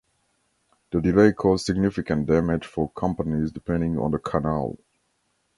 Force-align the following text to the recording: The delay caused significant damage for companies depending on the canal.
The 0.89 0.99
delay 0.99 1.31
caused 1.31 1.67
significant 1.67 2.25
damage 2.25 2.65
for 2.65 2.89
companies 2.89 3.51
depending 3.51 3.99
on 3.99 4.09
the 4.09 4.17
canal. 4.17 4.79